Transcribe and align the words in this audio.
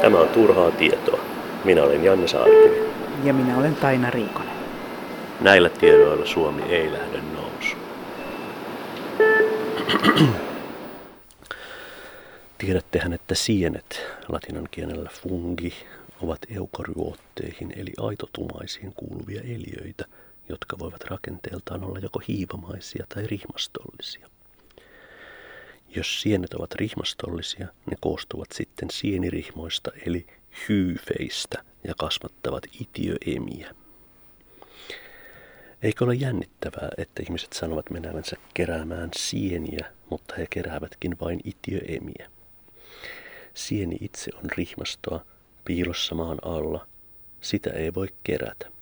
Tämä 0.00 0.18
on 0.18 0.28
turhaa 0.28 0.70
tietoa. 0.70 1.20
Minä 1.64 1.82
olen 1.82 2.04
Janne 2.04 2.28
Saarikivi. 2.28 2.88
Ja 3.24 3.32
minä 3.32 3.58
olen 3.58 3.74
Taina 3.74 4.10
Riikonen. 4.10 4.54
Näillä 5.40 5.68
tiedoilla 5.68 6.26
Suomi 6.26 6.62
ei 6.62 6.92
lähde 6.92 7.18
nousuun. 7.32 7.84
Tiedättehän, 12.58 13.12
että 13.12 13.34
sienet, 13.34 14.06
latinan 14.28 14.68
kielellä 14.70 15.10
fungi, 15.22 15.72
ovat 16.22 16.38
eukaryootteihin 16.56 17.72
eli 17.76 17.92
aitotumaisiin 18.00 18.92
kuuluvia 18.96 19.40
eliöitä, 19.40 20.04
jotka 20.48 20.78
voivat 20.78 21.04
rakenteeltaan 21.04 21.84
olla 21.84 21.98
joko 21.98 22.20
hiivamaisia 22.28 23.06
tai 23.14 23.26
rihmastollisia. 23.26 24.28
Jos 25.96 26.20
sienet 26.20 26.54
ovat 26.54 26.74
rihmastollisia, 26.74 27.66
ne 27.90 27.96
koostuvat 28.00 28.52
sitten 28.52 28.90
sienirihmoista 28.90 29.90
eli 30.06 30.26
hyyfeistä 30.68 31.64
ja 31.84 31.94
kasvattavat 31.98 32.62
itiöemiä. 32.80 33.74
Eikö 35.82 36.04
ole 36.04 36.14
jännittävää, 36.14 36.88
että 36.98 37.22
ihmiset 37.22 37.52
sanovat 37.52 37.90
menevänsä 37.90 38.36
keräämään 38.54 39.10
sieniä, 39.16 39.92
mutta 40.10 40.34
he 40.38 40.46
keräävätkin 40.50 41.16
vain 41.20 41.40
itiöemiä? 41.44 42.30
Sieni 43.54 43.96
itse 44.00 44.30
on 44.36 44.50
rihmastoa, 44.56 45.24
piilossa 45.64 46.14
maan 46.14 46.38
alla. 46.42 46.86
Sitä 47.40 47.70
ei 47.70 47.94
voi 47.94 48.08
kerätä. 48.24 48.73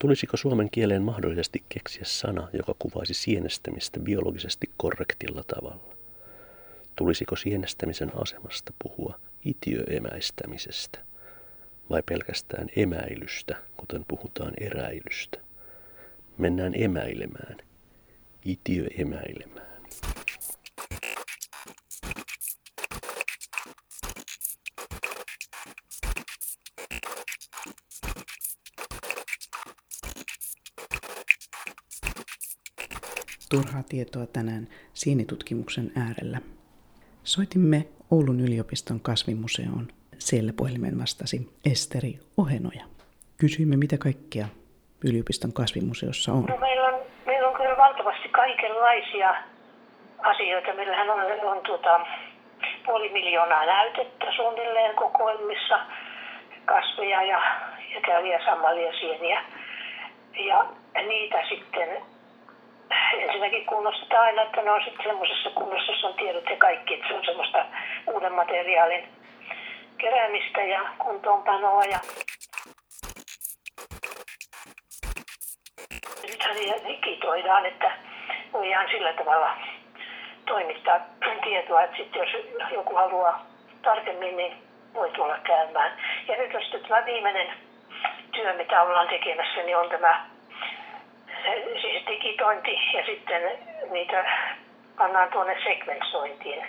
Tulisiko 0.00 0.36
suomen 0.36 0.70
kieleen 0.70 1.02
mahdollisesti 1.02 1.62
keksiä 1.68 2.02
sana, 2.04 2.48
joka 2.52 2.74
kuvaisi 2.78 3.14
sienestämistä 3.14 4.00
biologisesti 4.00 4.70
korrektilla 4.76 5.42
tavalla? 5.42 5.94
Tulisiko 6.96 7.36
sienestämisen 7.36 8.12
asemasta 8.22 8.72
puhua 8.82 9.20
itiöemäistämisestä 9.44 10.98
vai 11.90 12.02
pelkästään 12.02 12.68
emäilystä, 12.76 13.56
kuten 13.76 14.04
puhutaan 14.08 14.52
eräilystä? 14.60 15.38
Mennään 16.38 16.72
emäilemään, 16.76 17.56
itiöemäilemään. 18.44 19.82
Turhaa 33.54 33.82
tietoa 33.88 34.26
tänään 34.26 34.64
sienitutkimuksen 34.92 35.92
äärellä. 36.04 36.38
Soitimme 37.24 37.78
Oulun 38.10 38.40
yliopiston 38.40 39.00
kasvimuseoon. 39.00 39.88
Siellä 40.18 40.52
puhelimen 40.56 40.98
vastasi 41.00 41.36
Esteri 41.72 42.12
Ohenoja. 42.36 42.84
Kysyimme, 43.40 43.76
mitä 43.76 43.96
kaikkea 43.98 44.46
yliopiston 45.08 45.52
kasvimuseossa 45.52 46.32
on. 46.32 46.44
No, 46.44 46.56
meillä 46.56 46.86
on. 46.88 47.00
Meillä 47.26 47.48
on 47.48 47.56
kyllä 47.56 47.76
valtavasti 47.76 48.28
kaikenlaisia 48.28 49.34
asioita. 50.18 50.74
Meillähän 50.74 51.10
on, 51.10 51.20
on 51.52 51.60
tuota, 51.66 52.06
puoli 52.86 53.08
miljoonaa 53.12 53.66
näytettä 53.66 54.26
suunnilleen 54.36 54.96
kokoelmissa 54.96 55.80
kasveja 56.64 57.22
ja, 57.22 57.40
ja 57.94 58.00
käyviä 58.00 58.44
sammalia 58.44 58.92
sieniä. 58.92 59.44
Ja 60.34 60.66
niitä 60.94 61.38
sitten 61.48 61.88
ensinnäkin 63.12 63.66
kunnostetaan 63.66 64.24
aina, 64.24 64.42
että 64.42 64.62
ne 64.62 64.70
on 64.70 64.84
sitten 64.84 65.06
semmoisessa 65.06 65.50
kunnossa, 65.50 65.92
jossa 65.92 66.06
on 66.06 66.14
tiedot 66.14 66.50
ja 66.50 66.56
kaikki, 66.56 66.94
että 66.94 67.08
se 67.08 67.14
on 67.14 67.24
semmoista 67.24 67.64
uuden 68.06 68.32
materiaalin 68.32 69.08
keräämistä 69.98 70.62
ja 70.62 70.80
kuntoonpanoa. 70.98 71.84
Ja 71.84 71.98
nythän 76.22 76.56
digitoidaan, 76.88 77.66
että 77.66 77.92
voidaan 78.52 78.88
sillä 78.90 79.12
tavalla 79.12 79.56
toimittaa 80.46 81.00
tietoa, 81.44 81.82
että 81.82 81.96
sitten 81.96 82.20
jos 82.20 82.72
joku 82.72 82.94
haluaa 82.94 83.46
tarkemmin, 83.82 84.36
niin 84.36 84.70
voi 84.94 85.10
tulla 85.10 85.38
käymään. 85.38 85.92
Ja 86.28 86.36
nyt 86.36 86.54
on 86.54 86.62
sitten 86.62 86.82
tämä 86.82 87.06
viimeinen 87.06 87.46
työ, 88.32 88.52
mitä 88.52 88.82
ollaan 88.82 89.08
tekemässä, 89.08 89.62
niin 89.62 89.76
on 89.76 89.88
tämä 89.88 90.26
siis 91.80 92.06
digitointi 92.06 92.74
ja 92.94 93.06
sitten 93.06 93.42
niitä 93.90 94.24
pannaan 94.98 95.30
tuonne 95.32 95.56
segmentointiin. 95.64 96.62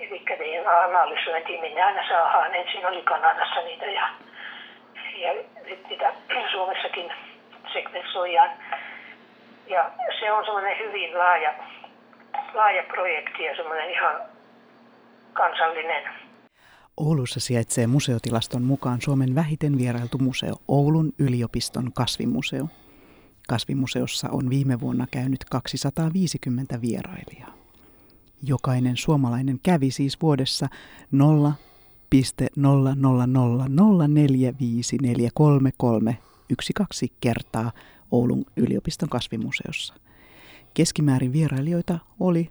Eli 0.00 0.22
DNA-analysointiin, 0.28 1.60
minne 1.60 1.82
aina 1.82 2.08
saadaan. 2.08 2.54
Ensin 2.54 2.86
oli 2.86 3.02
Kanadassa 3.02 3.60
niitä 3.60 3.86
ja, 3.86 4.08
ja 5.16 5.32
nyt 5.64 5.88
niitä 5.88 6.12
Suomessakin 6.52 7.12
segmentoidaan. 7.72 8.50
Ja 9.66 9.90
se 10.20 10.32
on 10.32 10.44
semmoinen 10.44 10.78
hyvin 10.78 11.18
laaja, 11.18 11.54
laaja 12.54 12.82
projekti 12.82 13.44
ja 13.44 13.56
semmoinen 13.56 13.90
ihan 13.90 14.22
kansallinen. 15.32 16.02
Oulussa 16.96 17.40
sijaitsee 17.40 17.86
museotilaston 17.86 18.62
mukaan 18.62 19.00
Suomen 19.00 19.34
vähiten 19.34 19.78
vierailtu 19.78 20.18
museo, 20.18 20.54
Oulun 20.68 21.12
yliopiston 21.18 21.92
kasvimuseo. 21.92 22.66
Kasvimuseossa 23.48 24.28
on 24.30 24.50
viime 24.50 24.80
vuonna 24.80 25.06
käynyt 25.10 25.44
250 25.44 26.80
vierailijaa. 26.80 27.54
Jokainen 28.42 28.96
suomalainen 28.96 29.60
kävi 29.62 29.90
siis 29.90 30.22
vuodessa 30.22 30.68
0,00004543312 31.12 31.16
kertaa 37.20 37.72
Oulun 38.10 38.44
yliopiston 38.56 39.08
kasvimuseossa. 39.08 39.94
Keskimäärin 40.74 41.32
vierailijoita 41.32 41.98
oli 42.20 42.50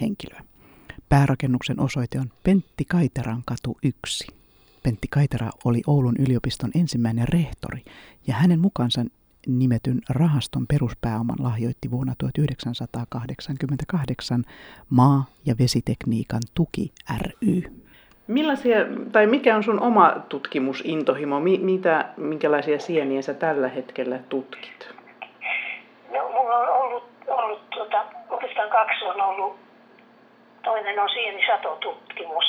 henkilöä. 0.00 0.44
Päärakennuksen 1.08 1.80
osoite 1.80 2.20
on 2.20 2.30
Pentti 2.42 2.84
Kaiteran 2.84 3.42
katu 3.46 3.78
1. 3.82 4.26
Pentti 4.82 5.08
Kaitera 5.08 5.50
oli 5.64 5.82
Oulun 5.86 6.16
yliopiston 6.18 6.70
ensimmäinen 6.74 7.28
rehtori 7.28 7.84
ja 8.26 8.34
hänen 8.34 8.60
mukaansa 8.60 9.04
nimetyn 9.46 10.00
rahaston 10.10 10.66
peruspääoman 10.66 11.36
lahjoitti 11.42 11.90
vuonna 11.90 12.14
1988 12.18 14.44
maa- 14.90 15.26
ja 15.46 15.54
vesitekniikan 15.58 16.40
tuki 16.54 16.92
ry. 17.20 17.62
Millaisia, 18.26 18.76
tai 19.12 19.26
mikä 19.26 19.56
on 19.56 19.62
sun 19.62 19.80
oma 19.80 20.10
tutkimusintohimo? 20.28 21.40
Mitä, 21.40 22.04
minkälaisia 22.16 22.78
sieniä 22.78 23.22
sä 23.22 23.34
tällä 23.34 23.68
hetkellä 23.68 24.18
tutkit? 24.18 24.88
No, 26.12 26.28
mulla 26.28 26.56
on 26.56 26.68
ollut, 26.68 27.04
ollut 27.26 27.70
tuota, 27.70 28.04
oikeastaan 28.30 28.70
kaksi 28.70 29.04
on 29.04 29.20
ollut. 29.20 29.56
Toinen 30.64 30.98
on 30.98 31.08
sienisatotutkimus, 31.08 32.44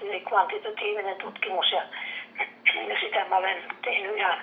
eli 0.00 0.20
kvantitatiivinen 0.20 1.16
tutkimus, 1.16 1.72
ja, 1.72 1.82
ja 2.88 3.00
sitä 3.00 3.24
mä 3.28 3.36
olen 3.36 3.62
tehnyt 3.84 4.16
ihan 4.16 4.38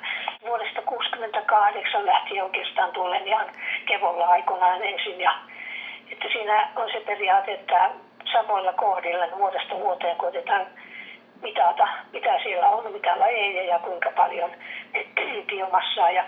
vuodesta 0.46 0.82
1968 0.82 2.06
lähtien 2.06 2.44
oikeastaan 2.44 2.92
tullen 2.92 3.28
ihan 3.28 3.48
kevolla 3.86 4.26
aikoinaan 4.28 4.84
ensin. 4.84 5.20
Ja, 5.22 5.36
että 6.12 6.28
siinä 6.34 6.70
on 6.76 6.90
se 6.92 7.00
periaate, 7.00 7.54
että 7.54 7.90
samoilla 8.32 8.74
kohdilla 8.74 9.38
vuodesta 9.38 9.76
vuoteen 9.76 10.18
koitetaan 10.18 10.68
mitata, 11.42 11.88
mitä 12.14 12.40
siellä 12.44 12.70
on, 12.70 12.94
mitä 12.94 13.20
lajeja 13.20 13.64
ja 13.64 13.80
kuinka 13.80 14.12
paljon 14.16 14.52
biomassaa. 15.50 16.12
Ja, 16.12 16.24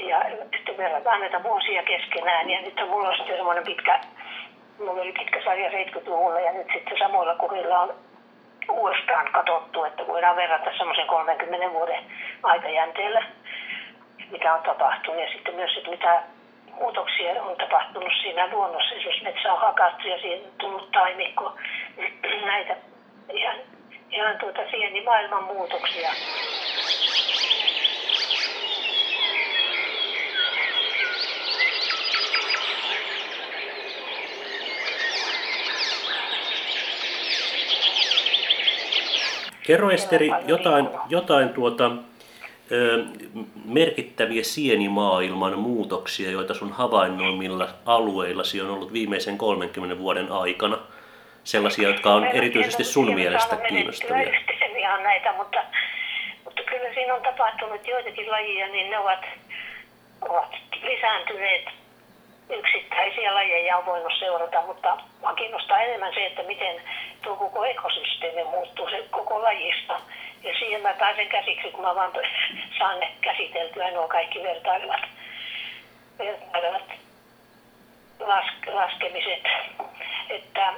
ja 0.00 0.20
sitten 0.56 0.76
verrataan 0.76 1.20
näitä 1.20 1.42
vuosia 1.42 1.82
keskenään. 1.82 2.50
Ja 2.50 2.60
nyt 2.60 2.80
on 2.80 2.88
mulla 2.88 3.08
on 3.08 3.16
sitten 3.16 3.36
semmoinen 3.36 3.64
pitkä, 3.64 4.00
mulla 4.78 5.02
oli 5.02 5.12
pitkä 5.12 5.40
sarja 5.44 5.70
70-luvulla 5.70 6.40
ja 6.40 6.52
nyt 6.52 6.66
sitten 6.74 6.98
samoilla 6.98 7.34
kohdilla 7.34 7.80
on 7.80 7.94
uudestaan 8.70 9.32
katsottu, 9.32 9.84
että 9.84 10.06
voidaan 10.06 10.36
verrata 10.36 10.70
semmoisen 10.76 11.06
30 11.06 11.72
vuoden 11.72 12.04
aikajänteellä, 12.46 13.22
mitä 14.30 14.54
on 14.54 14.62
tapahtunut. 14.62 15.20
Ja 15.20 15.32
sitten 15.32 15.54
myös, 15.54 15.76
että 15.76 15.90
mitä 15.90 16.22
muutoksia 16.70 17.42
on 17.42 17.56
tapahtunut 17.56 18.12
siinä 18.22 18.48
luonnossa. 18.52 18.94
Jos 18.94 19.22
metsä 19.22 19.52
on 19.52 19.60
hakattu 19.60 20.08
ja 20.08 20.18
siihen 20.18 20.40
on 20.44 20.52
tullut 20.58 20.90
taimikko, 20.92 21.56
näitä 22.46 22.76
ihan, 23.32 23.56
ihan 24.10 24.38
tuota 24.38 24.60
maailman 25.04 25.44
muutoksia. 25.44 26.10
Kerro 39.66 39.90
Esteri 39.90 40.30
jotain, 40.46 40.88
jotain 41.08 41.48
tuota, 41.48 41.90
merkittäviä 43.64 44.44
sienimaailman 44.44 45.58
muutoksia, 45.58 46.30
joita 46.30 46.54
sun 46.54 46.72
havainnoimilla 46.72 47.68
alueillasi 47.86 48.60
on 48.60 48.70
ollut 48.70 48.92
viimeisen 48.92 49.38
30 49.38 49.98
vuoden 49.98 50.32
aikana. 50.32 50.78
Sellaisia, 51.44 51.88
jotka 51.88 52.14
on 52.14 52.24
erityisesti 52.24 52.84
sun 52.84 53.14
mielestä 53.14 53.56
kiinnostavia. 53.56 54.30
ihan 54.76 55.02
näitä, 55.02 55.32
mutta, 55.32 55.58
mutta 56.44 56.62
kyllä 56.62 56.94
siinä 56.94 57.14
on 57.14 57.22
tapahtunut 57.22 57.86
joitakin 57.86 58.30
lajia, 58.30 58.66
niin 58.66 58.90
ne 58.90 58.98
ovat, 58.98 59.24
ovat 60.20 60.50
lisääntyneet 60.82 61.64
yksittäisiä 62.50 63.34
lajeja 63.34 63.76
on 63.76 63.86
voinut 63.86 64.12
seurata, 64.18 64.62
mutta 64.66 64.98
kiinnostaa 65.36 65.80
enemmän 65.80 66.14
se, 66.14 66.26
että 66.26 66.42
miten 66.42 66.82
tuo 67.22 67.36
koko 67.36 67.64
ekosysteemi 67.64 68.44
muuttuu 68.44 68.90
se 68.90 69.04
koko 69.10 69.42
lajista. 69.42 70.00
Ja 70.46 70.54
siihen 70.58 70.82
mä 70.82 70.94
pääsen 70.94 71.28
käsiksi, 71.28 71.70
kun 71.70 71.84
mä 71.84 71.94
vaan 71.94 72.12
saan 72.78 73.00
ne 73.00 73.12
käsiteltyä 73.20 73.90
nuo 73.90 74.08
kaikki 74.08 74.42
vertailevat, 74.42 75.00
vertailevat 76.18 76.82
las, 78.20 78.44
laskemiset. 78.66 79.42
Että 80.30 80.72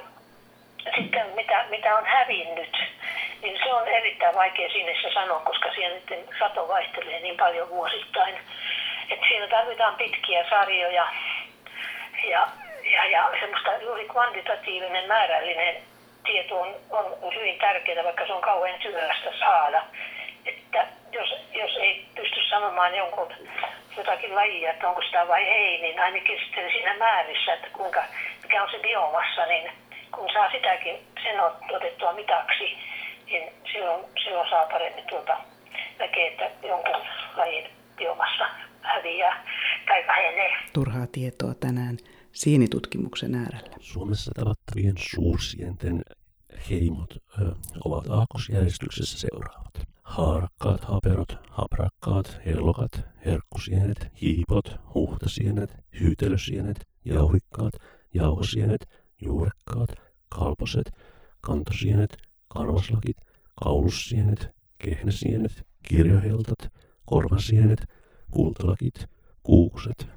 sitten 0.95 1.27
mitä, 1.35 1.65
mitä 1.69 1.95
on 1.97 2.05
hävinnyt, 2.05 2.77
niin 3.41 3.59
se 3.63 3.73
on 3.73 3.87
erittäin 3.87 4.35
vaikea 4.35 4.69
sinne 4.69 4.95
sanoa, 5.13 5.39
koska 5.39 5.73
siellä 5.73 5.95
nyt 5.95 6.29
sato 6.39 6.67
vaihtelee 6.67 7.19
niin 7.19 7.37
paljon 7.37 7.69
vuosittain. 7.69 8.35
Että 9.09 9.25
siinä 9.27 9.47
tarvitaan 9.47 9.95
pitkiä 9.95 10.49
sarjoja 10.49 11.07
ja, 12.27 12.47
ja, 12.91 13.05
ja 13.05 13.29
semmoista 13.39 13.77
juuri 13.77 14.07
kvantitatiivinen 14.07 15.07
määrällinen 15.07 15.88
tieto 16.31 16.61
on, 16.61 16.75
on 17.21 17.35
hyvin 17.35 17.59
tärkeää, 17.59 18.03
vaikka 18.03 18.27
se 18.27 18.33
on 18.33 18.41
kauhean 18.41 18.81
syvästä 18.81 19.31
saada. 19.39 19.81
Että 20.45 20.87
jos, 21.11 21.29
jos 21.53 21.73
ei 21.77 22.05
pysty 22.15 22.39
sanomaan 22.49 22.95
jonkun 22.95 23.27
jotakin 23.97 24.35
lajia, 24.35 24.71
että 24.71 24.89
onko 24.89 25.01
sitä 25.01 25.27
vai 25.27 25.43
ei, 25.43 25.81
niin 25.81 25.99
ainakin 25.99 26.39
sitten 26.43 26.71
siinä 26.71 26.97
määrissä, 26.97 27.53
että 27.53 27.67
kuinka, 27.73 28.03
mikä 28.43 28.63
on 28.63 28.71
se 28.71 28.79
biomassa, 28.79 29.45
niin 29.45 29.71
kun 30.15 30.29
saa 30.33 30.51
sitäkin 30.51 30.95
sen 31.23 31.35
otettua 31.75 32.13
mitaksi, 32.13 32.77
niin 33.25 33.53
silloin, 33.71 34.05
silloin 34.23 34.49
saa 34.49 34.65
paremmin 34.65 35.07
tuota 35.09 35.37
näkee, 35.99 36.27
että 36.27 36.67
jonkun 36.67 37.01
lajin 37.35 37.65
biomassa 37.97 38.45
häviää 38.81 39.45
tai 39.87 40.07
vähenee. 40.07 40.51
Turhaa 40.73 41.07
tietoa 41.11 41.53
tänään 41.53 41.97
sienitutkimuksen 42.31 43.35
äärellä. 43.35 43.75
Suomessa 43.79 44.31
tavattavien 44.35 44.95
suursienten 44.97 46.01
heimot 46.69 47.17
ö, 47.41 47.51
ovat 47.85 48.09
aakkosjärjestyksessä 48.09 49.17
seuraavat. 49.19 49.73
Haarakkaat, 50.03 50.83
haperot, 50.83 51.37
haprakkaat, 51.49 52.41
hellokat, 52.45 53.01
herkkusienet, 53.25 54.07
hiipot, 54.21 54.75
huhtasienet, 54.93 55.75
hyytelösienet, 55.99 56.87
jauhikkaat, 57.05 57.73
jauhosienet, 58.13 58.87
juurekkaat, 59.21 59.89
kalposet, 60.29 60.91
kantosienet, 61.41 62.17
karvaslakit, 62.47 63.17
kaulussienet, 63.63 64.49
kehnesienet, 64.77 65.63
kirjoheltat, 65.83 66.71
korvasienet, 67.05 67.85
kultalakit, 68.31 69.05
kuukset, 69.43 70.07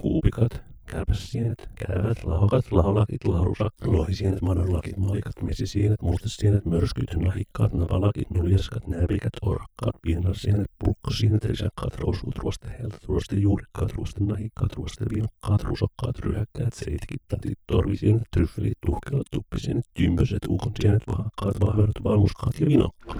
kuupikat, 0.00 0.67
kärpäsienet, 0.90 1.68
käyvät, 1.74 2.24
laukat, 2.24 2.72
laulakit, 2.72 3.24
laurusak, 3.24 3.74
lohisienet, 3.84 4.42
madonlakit, 4.42 4.96
malikat, 4.96 5.42
mesisienet, 5.42 6.02
mustesienet, 6.02 6.64
mörskyt, 6.64 7.14
nahikkaat, 7.16 7.72
napalakit, 7.72 8.30
nuljaskat, 8.30 8.86
nääpikät, 8.86 9.36
orkkaat, 9.42 9.96
pienarsienet, 10.02 10.66
pulkkosienet, 10.78 11.44
risakkaat, 11.44 11.96
rousut, 12.00 12.38
ruosteheltat, 12.38 13.04
ruostejuurikkaat, 13.04 13.92
ruostenahikkaat, 13.92 14.72
ruostevinkkaat, 14.72 15.62
rusokkaat, 15.62 16.18
ryhäkkäät, 16.18 16.72
seitkit, 16.74 17.22
tatit, 17.28 17.58
torvisienet, 17.66 18.22
tryffelit, 18.30 18.78
tuhkelat, 18.86 19.26
tuppisienet, 19.30 19.84
tympöset, 19.94 20.46
ukonsienet, 20.48 21.02
vahakkaat, 21.06 21.60
vahverat, 21.60 22.04
valmuskaat 22.04 22.60
ja 22.60 22.66
vinokkaat. 22.66 23.18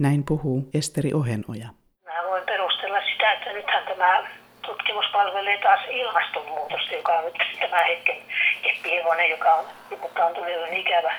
Näin 0.00 0.17
puhuu 0.28 0.70
Esteri 0.74 1.14
Ohenoja. 1.14 1.68
Mä 2.04 2.28
voin 2.28 2.44
perustella 2.46 3.00
sitä, 3.12 3.32
että 3.32 3.52
nythän 3.52 3.84
tämä 3.84 4.26
tutkimus 4.62 5.06
palvelee 5.12 5.58
taas 5.58 5.80
ilmastonmuutosta, 5.90 6.94
joka 6.94 7.12
on 7.18 7.24
nyt 7.24 7.38
tämä 7.60 7.84
hetken 7.84 8.16
keppihevonen, 8.62 9.30
joka 9.30 9.54
on, 9.54 9.64
mutta 10.00 10.26
on 10.26 10.34
todella 10.34 10.66
ikävä 10.66 11.14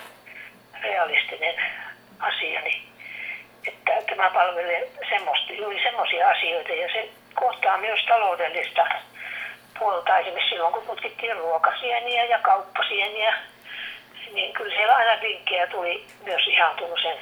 realistinen 0.82 1.56
asia, 2.20 2.62
niin 2.62 2.82
että 3.68 3.92
tämä 4.10 4.30
palvelee 4.30 4.92
semmoista, 5.10 5.54
juuri 5.54 5.84
semmoisia 5.84 6.30
asioita 6.30 6.72
ja 6.72 6.88
se 6.94 7.10
kohtaa 7.36 7.78
myös 7.78 8.00
taloudellista 8.08 8.88
puolta. 9.80 10.18
Esimerkiksi 10.18 10.50
silloin, 10.50 10.74
kun 10.74 10.88
tutkittiin 10.88 11.38
ruokasieniä 11.38 12.24
ja 12.26 12.40
kauppasieniä, 12.40 13.34
niin 14.34 14.54
kyllä 14.54 14.76
siellä 14.76 14.96
aina 14.96 15.22
vinkkejä 15.22 15.68
tuli 15.68 16.06
myös 16.26 16.48
ihan 16.48 16.76
tuommoisen 16.76 17.18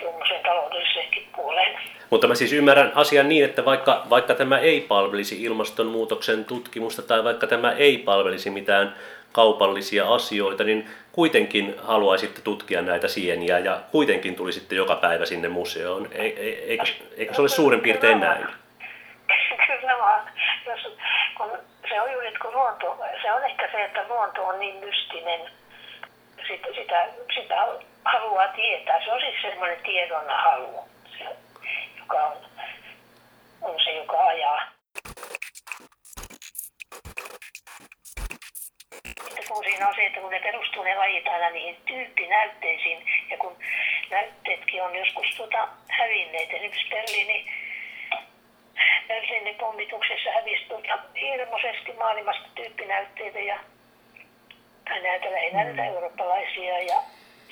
tuommoisen 0.00 0.42
taloudelliseenkin 0.42 1.28
puoleen. 1.36 1.78
Mutta 2.10 2.26
mä 2.26 2.34
siis 2.34 2.52
ymmärrän 2.52 2.92
asian 2.94 3.28
niin, 3.28 3.44
että 3.44 3.64
vaikka, 3.64 4.06
vaikka 4.10 4.34
tämä 4.34 4.58
ei 4.58 4.80
palvelisi 4.80 5.42
ilmastonmuutoksen 5.42 6.44
tutkimusta 6.44 7.02
tai 7.02 7.24
vaikka 7.24 7.46
tämä 7.46 7.72
ei 7.72 7.98
palvelisi 7.98 8.50
mitään 8.50 8.94
kaupallisia 9.32 10.14
asioita, 10.14 10.64
niin 10.64 10.88
kuitenkin 11.12 11.74
haluaisitte 11.82 12.40
tutkia 12.40 12.82
näitä 12.82 13.08
sieniä 13.08 13.58
ja 13.58 13.80
kuitenkin 13.92 14.36
tulisitte 14.36 14.74
joka 14.74 14.96
päivä 14.96 15.26
sinne 15.26 15.48
museoon. 15.48 16.08
Eikö, 16.12 16.84
eikö 17.16 17.34
se 17.34 17.40
ole 17.40 17.48
suurin 17.48 17.80
piirtein 17.80 18.20
näin? 18.20 18.46
Kyllä 19.66 19.98
vaan. 19.98 20.30
Jos, 20.66 20.96
kun 21.36 21.50
se 21.88 22.00
on 22.00 22.12
juuri, 22.12 22.32
kun 22.42 22.54
luonto, 22.54 22.98
se 23.22 23.32
on 23.32 23.44
ehkä 23.44 23.68
se, 23.72 23.84
että 23.84 24.04
luonto 24.08 24.42
on 24.44 24.58
niin 24.58 24.76
mystinen, 24.76 25.40
sitä, 26.48 26.66
sitä, 26.74 27.06
sitä 27.34 27.66
haluaa 28.04 28.48
tietää. 28.48 29.04
Se 29.04 29.12
on 29.12 29.20
siis 29.20 29.42
semmoinen 29.42 29.82
tiedon 29.82 30.24
halu, 30.28 30.88
se, 31.18 31.24
joka 31.98 32.22
on, 32.24 32.36
on 33.62 33.80
se, 33.84 33.92
joka 33.92 34.26
ajaa. 34.26 34.60
Sitten 39.24 39.44
kun 39.48 39.64
siinä 39.64 39.88
on 39.88 39.94
se, 39.94 40.06
että 40.06 40.20
kun 40.20 40.30
ne 40.30 40.40
perustuu 40.40 40.82
ne 40.82 40.96
lajit 40.96 41.28
aina 41.28 41.50
niihin 41.50 41.76
tyyppinäytteisiin, 41.86 43.06
ja 43.30 43.36
kun 43.38 43.56
näytteetkin 44.10 44.82
on 44.82 44.96
joskus 44.96 45.26
tuota 45.36 45.68
hävinneet, 45.88 46.52
esimerkiksi 46.52 46.88
Berliini, 46.90 47.46
Berliinin 49.08 49.54
pommituksessa 49.54 50.30
hävisi 50.30 50.64
tuota 50.68 50.98
hirmuisesti 51.20 51.92
maailmasta 51.92 52.48
tyyppinäytteitä 52.54 53.38
ja 53.38 53.58
näitä 55.02 55.32
lähinnä 55.32 55.64
mm. 55.64 55.78
eurooppalaisia 55.78 56.78
ja 56.82 57.02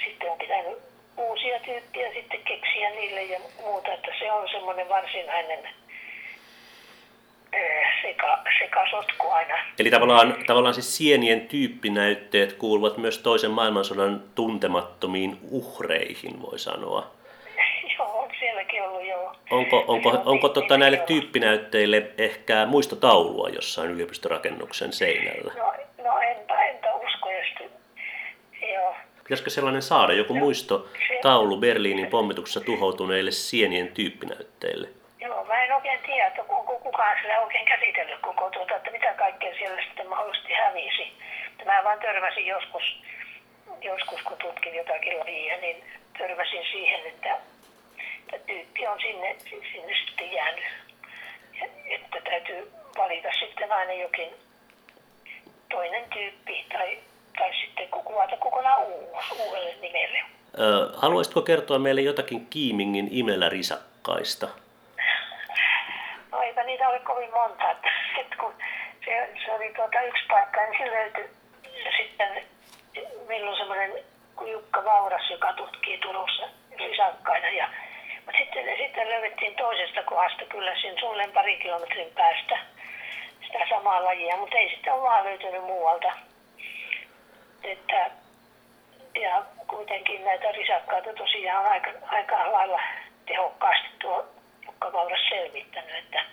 sitten 0.04 0.30
on 0.30 0.38
pitänyt 0.38 0.78
uusia 1.16 1.61
tyyppejä 1.61 2.12
sitten 2.12 2.40
keksiä 2.44 2.90
niille 2.90 3.23
ja 3.23 3.38
muuta, 3.61 3.92
että 3.92 4.12
se 4.18 4.32
on 4.32 4.49
semmoinen 4.49 4.88
varsinainen 4.88 5.68
seka, 8.02 8.42
sekasotku 8.59 9.28
aina. 9.28 9.54
Eli 9.78 9.90
tavallaan, 9.90 10.37
tavallaan 10.47 10.75
siis 10.75 10.97
sienien 10.97 11.40
tyyppinäytteet 11.40 12.52
kuuluvat 12.52 12.97
myös 12.99 13.18
toisen 13.18 13.50
maailmansodan 13.50 14.23
tuntemattomiin 14.35 15.38
uhreihin, 15.50 16.42
voi 16.42 16.59
sanoa. 16.59 17.11
joo, 17.99 18.23
on 18.23 18.30
sielläkin 18.40 18.82
ollut 18.82 19.06
joo. 19.06 19.37
Onko, 19.50 19.85
onko, 19.88 20.09
on 20.09 20.23
onko 20.25 20.49
tota 20.49 20.78
näille 20.78 20.97
tyyppinäytteille 20.97 22.11
ehkä 22.18 22.66
muistotaulua 22.66 23.49
jossain 23.49 23.90
yliopistorakennuksen 23.90 24.92
seinällä? 24.92 25.52
No, 25.56 25.73
no 26.04 26.18
enpä, 26.21 26.62
enpä 26.64 26.94
usko, 26.94 27.30
jos 27.30 27.71
joo. 28.73 28.94
Pitäisikö 29.22 29.50
sellainen 29.50 29.82
saada, 29.82 30.12
joku 30.12 30.34
muisto 30.34 30.88
taulu 31.22 31.56
Berliinin 31.56 32.06
pommituksessa 32.06 32.60
tuhoutuneille 32.60 33.30
sienien 33.30 33.88
tyyppinäytteille? 33.88 34.88
Joo, 35.20 35.44
mä 35.44 35.64
en 35.64 35.72
oikein 35.74 36.00
tiedä, 36.06 36.26
että 36.26 36.42
onko 36.48 36.78
kukaan 36.78 37.16
sitä 37.22 37.40
oikein 37.40 37.66
käsitellyt 37.66 38.20
koko 38.20 38.50
tuota, 38.50 38.76
että 38.76 38.90
mitä 38.90 39.14
kaikkea 39.14 39.54
siellä 39.58 39.82
sitten 39.82 40.08
mahdollisesti 40.08 40.52
hävisi. 40.52 41.12
Mä 41.64 41.84
vaan 41.84 41.98
törmäsin 41.98 42.46
joskus, 42.46 42.82
joskus 43.82 44.22
kun 44.22 44.36
tutkin 44.36 44.74
jotakin 44.74 45.18
lajia, 45.18 45.56
niin 45.56 45.84
törmäsin 46.18 46.62
siihen, 46.72 47.06
että, 47.06 47.36
että 48.32 48.46
tyyppi 48.46 48.86
on 48.86 49.00
sinne, 49.00 49.36
sinne 49.72 49.94
sitten 50.06 50.32
jäänyt. 50.32 50.64
Ja, 51.60 51.68
että 51.86 52.20
täytyy 52.24 52.72
valita 52.98 53.28
sitten 53.40 53.72
aina 53.72 53.92
jokin 53.92 54.28
toinen 55.70 56.04
tyyppi 56.10 56.66
tai 56.72 56.98
tai 57.38 57.50
sitten 57.54 57.88
kuvata 57.88 58.36
kokonaan 58.36 58.82
uudelle 59.46 59.74
nimelle. 59.80 60.18
haluaisitko 60.96 61.42
kertoa 61.42 61.78
meille 61.78 62.00
jotakin 62.00 62.46
Kiimingin 62.46 63.08
imelärisakkaista? 63.10 64.48
No 66.32 66.42
eipä 66.42 66.88
oli 66.88 67.00
kovin 67.00 67.30
monta. 67.32 67.70
Että, 67.72 67.88
että 68.20 68.36
kun 68.36 68.52
se, 69.04 69.28
se 69.44 69.52
oli 69.52 69.72
tuota 69.76 70.00
yksi 70.00 70.22
paikka, 70.28 70.60
niin 70.60 70.78
se 70.78 70.90
löytyi. 70.90 71.30
Sitten 71.96 72.44
meillä 73.28 73.50
on 73.50 73.56
semmoinen 73.56 73.92
Jukka 74.50 74.84
Vauras, 74.84 75.30
joka 75.30 75.52
tutkii 75.52 75.98
Turussa 75.98 76.48
lisäkkaina. 76.78 77.48
Ja, 77.48 77.68
mutta 78.26 78.38
sitten, 78.38 78.76
sitten 78.78 79.08
löydettiin 79.08 79.56
toisesta 79.56 80.02
kohdasta 80.02 80.44
kyllä 80.44 80.74
siinä 80.80 81.00
suunnilleen 81.00 81.32
pari 81.32 81.56
kilometrin 81.56 82.10
päästä 82.14 82.58
sitä 83.46 83.66
samaa 83.68 84.04
lajia, 84.04 84.36
mutta 84.36 84.56
ei 84.56 84.76
sitä 84.76 84.94
ole 84.94 85.02
vaan 85.02 85.24
löytynyt 85.24 85.64
muualta. 85.64 86.12
Että, 87.64 88.11
ja 89.21 89.45
kuitenkin 89.66 90.25
näitä 90.25 90.52
risakkaita 90.52 91.12
tosiaan 91.12 91.66
aika, 91.66 91.90
aika 92.07 92.52
lailla 92.52 92.81
tehokkaasti 93.26 93.88
tuo 94.00 94.26
Jukka 94.66 94.92
Vauras 94.92 95.28
selvittänyt, 95.28 95.97
että 95.97 96.25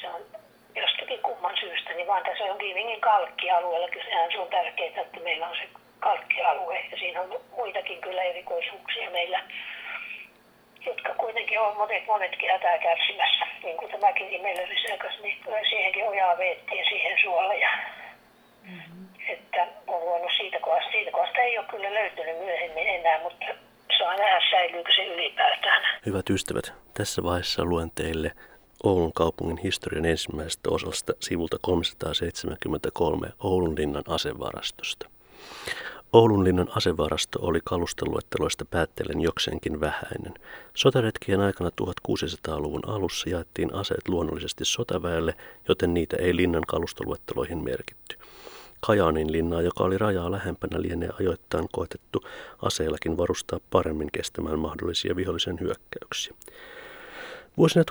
se 0.00 0.08
on 0.08 0.20
jostakin 0.74 1.22
kumman 1.22 1.56
syystä, 1.60 1.92
niin 1.94 2.06
vaan 2.06 2.22
tässä 2.22 2.44
on 2.44 2.58
Kiivingin 2.58 3.00
kalkkialueella. 3.00 3.88
Sehän 4.04 4.32
se 4.32 4.38
on 4.38 4.48
tärkeää, 4.48 5.00
että 5.02 5.20
meillä 5.20 5.48
on 5.48 5.56
se 5.56 5.68
kalkkialue 6.00 6.78
ja 6.90 6.98
siinä 6.98 7.20
on 7.20 7.40
muitakin 7.56 8.00
kyllä 8.00 8.22
erikoisuuksia 8.22 9.10
meillä, 9.10 9.42
jotka 10.86 11.14
kuitenkin 11.14 11.60
on 11.60 11.76
monet, 11.76 12.06
monetkin 12.06 12.50
hätää 12.50 12.78
kärsimässä. 12.78 13.46
Niin 13.62 13.76
kuin 13.76 13.92
tämäkin 13.92 14.26
niin 14.26 14.42
meillä 14.42 14.68
lisäkäs, 14.68 15.20
niin 15.22 15.38
siihenkin 15.68 16.08
ojaa 16.08 16.38
veettiin 16.38 16.84
siihen 16.88 17.18
suolle. 17.22 17.58
Ja. 17.58 17.68
Että 19.32 19.66
on 19.86 20.00
luonut 20.00 20.30
siitä 20.36 20.58
kohdasta. 20.60 20.90
Siitä 20.90 21.10
kohdasta 21.10 21.38
ei 21.38 21.58
ole 21.58 21.66
kyllä 21.66 21.94
löytynyt 21.94 22.38
myöhemmin 22.44 22.88
enää, 22.88 23.22
mutta 23.22 23.46
saa 23.98 24.16
nähdä 24.16 24.40
säilyykö 24.50 24.92
se 24.96 25.04
ylipäätään. 25.04 25.82
Hyvät 26.06 26.30
ystävät, 26.30 26.72
tässä 26.94 27.22
vaiheessa 27.22 27.64
luen 27.64 27.90
teille 27.94 28.32
Oulun 28.84 29.12
kaupungin 29.12 29.58
historian 29.58 30.04
ensimmäisestä 30.04 30.70
osasta 30.70 31.12
sivulta 31.20 31.56
373 31.60 33.28
Oulun 33.40 33.76
linnan 33.76 34.04
asevarastosta. 34.08 35.08
Oulun 36.12 36.44
linnan 36.44 36.68
asevarasto 36.76 37.38
oli 37.42 37.58
kalusteluetteloista 37.64 38.64
päättelen 38.64 39.20
jokseenkin 39.20 39.80
vähäinen. 39.80 40.34
Sotaretkien 40.74 41.40
aikana 41.40 41.70
1600-luvun 41.82 42.88
alussa 42.88 43.30
jaettiin 43.30 43.74
aseet 43.74 44.08
luonnollisesti 44.08 44.64
sotaväelle, 44.64 45.34
joten 45.68 45.94
niitä 45.94 46.16
ei 46.16 46.36
linnan 46.36 46.64
kalusteluetteloihin 46.66 47.58
merkitty. 47.58 48.16
Kajaanin 48.86 49.32
linnaa, 49.32 49.62
joka 49.62 49.84
oli 49.84 49.98
rajaa 49.98 50.30
lähempänä, 50.30 50.82
lienee 50.82 51.10
ajoittain 51.20 51.66
koetettu 51.72 52.24
aseillakin 52.62 53.16
varustaa 53.16 53.60
paremmin 53.70 54.08
kestämään 54.12 54.58
mahdollisia 54.58 55.16
vihollisen 55.16 55.60
hyökkäyksiä. 55.60 56.34
Vuosina 57.56 57.84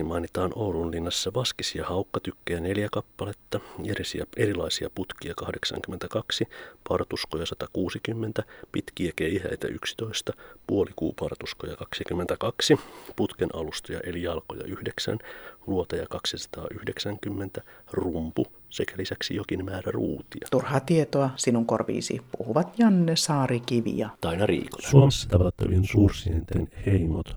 1618-1622 0.00 0.04
mainitaan 0.04 0.52
Oulun 0.54 0.90
linnassa 0.90 1.34
vaskisia 1.34 1.84
haukkatykkejä 1.86 2.60
neljä 2.60 2.88
kappaletta, 2.92 3.60
erisiä, 3.84 4.26
erilaisia 4.36 4.90
putkia 4.94 5.34
82, 5.34 6.48
partuskoja 6.88 7.46
160, 7.46 8.42
pitkiä 8.72 9.12
keihäitä 9.16 9.68
11, 9.68 10.32
puolikuupartuskoja 10.66 11.76
22, 11.76 12.76
putken 13.16 13.48
alustoja 13.54 14.00
eli 14.00 14.22
jalkoja 14.22 14.64
9, 14.64 15.18
luoteja 15.66 16.06
290, 16.08 17.62
rumpu 17.92 18.46
sekä 18.72 18.94
lisäksi 18.98 19.34
jokin 19.34 19.64
määrä 19.64 19.92
ruutia. 19.92 20.46
Turhaa 20.50 20.80
tietoa 20.80 21.30
sinun 21.36 21.66
korviisi 21.66 22.20
puhuvat 22.38 22.78
Janne 22.78 23.16
Saarikivi 23.16 23.98
ja 23.98 24.08
Taina 24.20 24.46
Riikola. 24.46 24.88
Suomessa 24.90 25.28
tavattavien 25.28 25.84
suursienten 25.84 26.68
heimot 26.86 27.36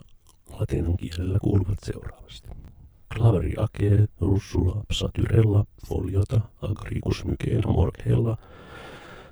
latinan 0.59 0.97
kielellä 0.97 1.39
kuuluvat 1.41 1.77
seuraavasti. 1.83 2.49
Klaveri 3.17 3.53
akee, 3.57 4.05
russula, 4.21 4.83
psatyrella, 4.87 5.65
foliota, 5.87 6.41
agricus 6.61 7.25
mykeena, 7.25 7.71
morkeella, 7.71 8.37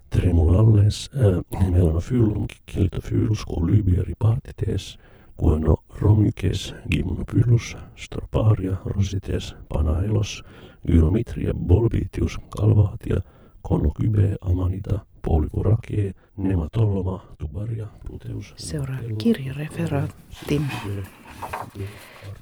tremulalles, 0.10 1.10
äh, 1.16 1.72
melanophyllum, 1.72 2.46
kiltophyllus, 2.66 3.46
colyberi 3.46 4.14
partites, 4.20 5.00
Guano 5.40 5.76
romykes, 6.00 6.76
gymnopyllus, 6.92 7.78
storparia, 7.96 8.78
rosites, 8.86 9.56
panaelos, 9.70 10.44
Gyromitria 10.88 11.54
bolvitius 11.54 12.40
calvatia, 12.58 13.22
Konokybe 13.62 14.36
amanita, 14.42 15.00
Polyporake, 15.22 16.14
Nematoloma, 16.38 17.26
Tubaria, 17.38 17.88
Pluteus. 18.08 18.54
Seuraa 18.58 18.98
kirjareferaatti 19.18 20.62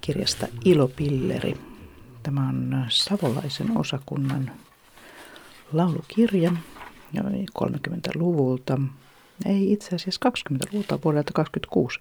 kirjasta 0.01 0.48
Ilopilleri. 0.65 1.57
Tämä 2.24 2.50
on 2.50 2.86
savolaisen 2.89 3.77
osakunnan 3.77 4.51
laulukirja 5.74 6.51
30-luvulta. 7.60 8.81
Ei 9.45 9.71
itse 9.71 9.95
asiassa 9.95 10.29
20-luvulta 10.29 11.00
vuodelta 11.03 11.31
26. 11.33 12.00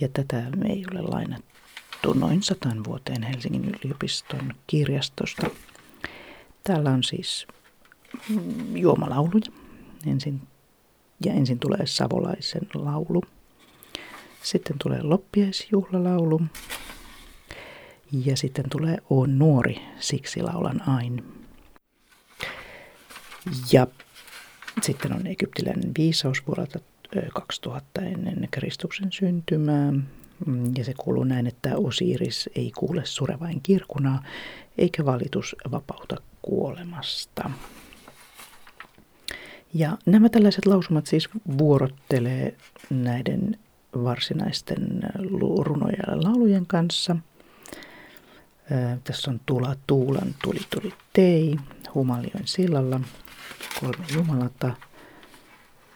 Ja 0.00 0.08
tätä 0.08 0.46
ei 0.68 0.84
ole 0.92 1.02
lainattu 1.02 2.12
noin 2.14 2.42
satan 2.42 2.84
vuoteen 2.84 3.22
Helsingin 3.22 3.74
yliopiston 3.84 4.54
kirjastosta. 4.66 5.46
Täällä 6.64 6.90
on 6.90 7.02
siis 7.02 7.46
mm, 8.28 8.76
juomalauluja. 8.76 9.52
Ensin, 10.06 10.40
ja 11.24 11.32
ensin 11.32 11.58
tulee 11.58 11.86
savolaisen 11.86 12.62
laulu. 12.74 13.22
Sitten 14.42 14.76
tulee 14.78 15.02
loppiaisjuhlalaulu. 15.02 16.40
Ja 18.12 18.36
sitten 18.36 18.64
tulee 18.70 18.98
On 19.10 19.38
nuori, 19.38 19.82
siksi 19.98 20.42
laulan 20.42 20.88
ain. 20.88 21.24
Ja 23.72 23.86
sitten 24.82 25.12
on 25.12 25.26
egyptiläinen 25.26 25.92
viisaus 25.98 26.46
vuodelta 26.46 26.78
2000 27.34 28.00
ennen 28.00 28.48
Kristuksen 28.50 29.12
syntymää. 29.12 29.92
Mm, 30.46 30.72
ja 30.76 30.84
se 30.84 30.94
kuuluu 30.98 31.24
näin, 31.24 31.46
että 31.46 31.76
Osiris 31.76 32.50
ei 32.54 32.72
kuule 32.78 33.04
surevain 33.04 33.60
kirkunaa, 33.62 34.22
eikä 34.78 35.04
valitus 35.04 35.56
vapauta 35.70 36.16
kuolemasta. 36.42 37.50
Ja 39.74 39.98
nämä 40.06 40.28
tällaiset 40.28 40.66
lausumat 40.66 41.06
siis 41.06 41.28
vuorottelee 41.58 42.56
näiden 42.90 43.58
varsinaisten 43.94 45.00
runojen 45.60 46.04
ja 46.08 46.22
laulujen 46.22 46.66
kanssa. 46.66 47.16
Tässä 49.04 49.30
on 49.30 49.40
Tula 49.46 49.76
Tuulan, 49.86 50.34
Tuli 50.42 50.60
Tuli 50.74 50.94
Tei, 51.12 51.56
Humalion 51.94 52.42
sillalla, 52.44 53.00
kolme 53.80 54.04
jumalata. 54.14 54.76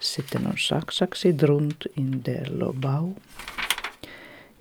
Sitten 0.01 0.47
on 0.47 0.55
saksaksi 0.59 1.39
Drunt 1.39 1.77
in 1.97 2.25
der 2.25 2.49
Lobau 2.59 3.13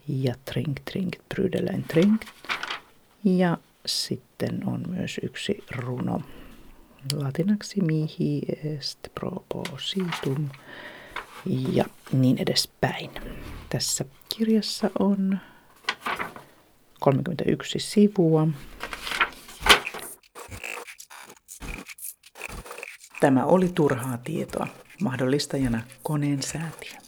ja 0.07 0.35
Trink 0.45 0.79
Trink 0.91 1.15
Brydelein 1.29 1.83
Trink. 1.83 2.21
Ja 3.23 3.57
sitten 3.85 4.67
on 4.67 4.83
myös 4.89 5.19
yksi 5.23 5.63
runo 5.75 6.21
latinaksi 7.13 7.81
mihi 7.81 8.41
est 8.63 8.99
propositum 9.15 10.49
ja 11.71 11.85
niin 12.11 12.37
edespäin. 12.37 13.11
Tässä 13.69 14.05
kirjassa 14.37 14.89
on 14.99 15.39
31 16.99 17.79
sivua. 17.79 18.47
Tämä 23.19 23.45
oli 23.45 23.69
turhaa 23.75 24.17
tietoa. 24.17 24.67
Mahdollistajana 25.01 25.81
koneen 26.03 26.43
säätiö. 26.43 27.02